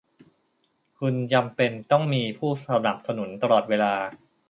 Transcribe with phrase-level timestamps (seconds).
[0.99, 3.93] คุณจำเป็นต้องมีผู้สนับสนุนตลอดเวลา